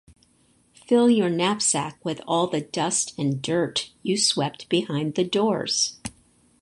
[0.73, 5.99] Fill your knapsack with all the dust and dirt you swept behind the doors.